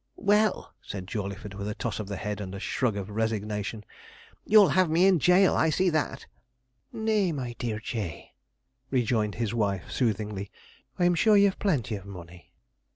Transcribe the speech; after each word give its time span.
'Well,' 0.15 0.73
said 0.81 1.05
Jawleyford, 1.07 1.53
with 1.53 1.67
a 1.69 1.75
toss 1.75 1.99
of 1.99 2.07
the 2.07 2.15
head 2.17 2.41
and 2.41 2.55
a 2.55 2.59
shrug 2.59 2.97
of 2.97 3.11
resignation, 3.11 3.85
'you'll 4.47 4.69
have 4.69 4.89
me 4.89 5.05
in 5.05 5.19
gaol; 5.19 5.55
I 5.55 5.69
see 5.69 5.91
that.' 5.91 6.25
'Nay, 6.91 7.31
my 7.31 7.53
dear 7.59 7.79
J.,' 7.79 8.33
rejoined 8.89 9.35
his 9.35 9.53
wife, 9.53 9.91
soothingly; 9.91 10.49
'I'm 10.97 11.13
sure 11.13 11.37
you've 11.37 11.59
plenty 11.59 11.93
of 11.93 12.07
money.' 12.07 12.51